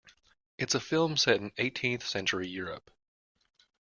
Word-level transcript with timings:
It's 0.57 0.73
a 0.73 0.79
film 0.79 1.15
set 1.15 1.35
in 1.35 1.51
eighteenth 1.59 2.07
century 2.07 2.47
Europe. 2.47 2.89